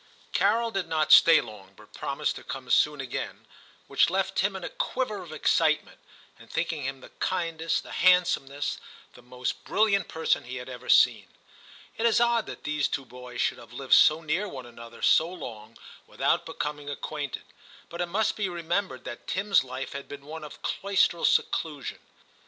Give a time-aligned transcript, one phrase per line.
[0.33, 3.45] Carol did not stay long, but promised to come soon again,
[3.85, 5.99] which left Tim in a quiver of excitement,
[6.39, 8.79] and thinking him the kindest, the handsomest,
[9.13, 11.27] the most brilliant person he had ever seen.
[11.99, 15.29] It is odd that these two boys should have lived so near one another so
[15.29, 15.77] long
[16.07, 17.43] without becoming acquainted;
[17.87, 21.99] but it must be remembered that Tim*s life had been one of cloistral seclusion.